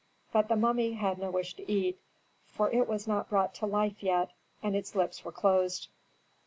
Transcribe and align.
But 0.33 0.47
the 0.47 0.55
mummy 0.55 0.93
had 0.93 1.19
no 1.19 1.29
wish 1.29 1.53
to 1.57 1.71
eat, 1.71 1.99
for 2.47 2.71
it 2.71 2.87
was 2.87 3.07
not 3.07 3.29
brought 3.29 3.53
to 3.53 3.67
life 3.67 4.01
yet, 4.01 4.31
and 4.63 4.75
its 4.75 4.95
lips 4.95 5.23
were 5.23 5.31
closed. 5.31 5.89